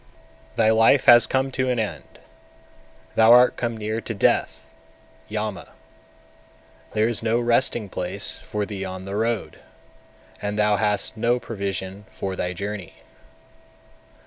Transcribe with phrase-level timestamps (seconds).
[0.55, 0.55] 237.
[0.55, 2.17] Thy life has come to an end,
[3.13, 4.73] thou art come near to death
[5.27, 5.73] (Yama),
[6.93, 9.59] there is no resting place for thee on the road,
[10.41, 12.95] and thou hast no provision for thy journey.